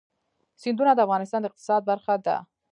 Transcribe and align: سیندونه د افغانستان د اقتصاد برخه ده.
سیندونه 0.61 0.91
د 0.95 0.99
افغانستان 1.05 1.39
د 1.41 1.45
اقتصاد 1.49 1.81
برخه 1.91 2.13
ده. 2.25 2.37